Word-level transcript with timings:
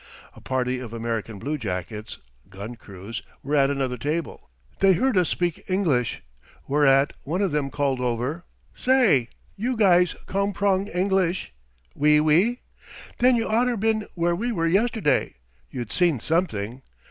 A 0.35 0.41
party 0.41 0.79
of 0.79 0.93
American 0.93 1.37
bluejackets 1.37 2.17
gun 2.49 2.73
crews 2.73 3.21
were 3.43 3.55
at 3.55 3.69
another 3.69 3.99
table. 3.99 4.49
They 4.79 4.93
heard 4.93 5.15
us 5.15 5.29
speak 5.29 5.63
English, 5.69 6.23
whereat 6.67 7.13
one 7.21 7.43
of 7.43 7.51
them 7.51 7.69
called 7.69 7.99
over: 7.99 8.43
"Say, 8.73 9.29
you 9.55 9.77
guys 9.77 10.15
comprong 10.25 10.87
English? 10.87 11.53
Wee, 11.93 12.19
wee? 12.19 12.61
Then 13.19 13.35
you 13.35 13.45
oughter 13.45 13.77
been 13.77 14.07
where 14.15 14.35
we 14.35 14.51
were 14.51 14.65
yesterday. 14.65 15.35
Yuh'd 15.69 15.91
seen 15.91 16.19
something. 16.19 16.81